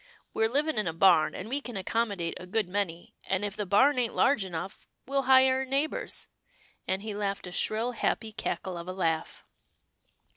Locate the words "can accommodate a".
1.61-2.47